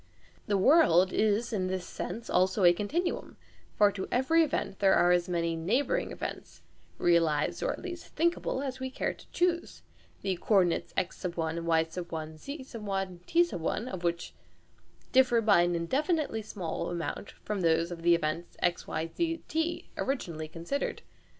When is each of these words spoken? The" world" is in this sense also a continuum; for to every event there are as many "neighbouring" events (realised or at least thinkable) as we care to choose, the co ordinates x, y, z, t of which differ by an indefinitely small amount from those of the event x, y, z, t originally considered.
The" 0.47 0.57
world" 0.57 1.13
is 1.13 1.53
in 1.53 1.67
this 1.67 1.85
sense 1.85 2.27
also 2.27 2.63
a 2.63 2.73
continuum; 2.73 3.37
for 3.75 3.91
to 3.91 4.07
every 4.11 4.41
event 4.41 4.79
there 4.79 4.95
are 4.95 5.11
as 5.11 5.29
many 5.29 5.55
"neighbouring" 5.55 6.11
events 6.11 6.63
(realised 6.97 7.61
or 7.61 7.71
at 7.71 7.83
least 7.83 8.07
thinkable) 8.07 8.63
as 8.63 8.79
we 8.79 8.89
care 8.89 9.13
to 9.13 9.29
choose, 9.29 9.83
the 10.23 10.37
co 10.37 10.55
ordinates 10.63 10.91
x, 10.97 11.23
y, 11.23 11.53
z, 12.35 12.65
t 13.27 13.49
of 13.51 14.03
which 14.03 14.33
differ 15.11 15.39
by 15.39 15.61
an 15.61 15.75
indefinitely 15.75 16.41
small 16.41 16.89
amount 16.89 17.29
from 17.29 17.61
those 17.61 17.91
of 17.91 18.01
the 18.01 18.15
event 18.15 18.47
x, 18.57 18.87
y, 18.87 19.05
z, 19.15 19.43
t 19.47 19.91
originally 19.97 20.47
considered. 20.47 21.03